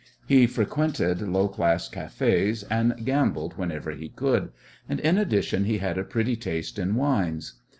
[0.25, 4.49] He frequented low class cafés, and gambled whenever he could,
[4.89, 7.59] and, in addition, he had a pretty taste in wines.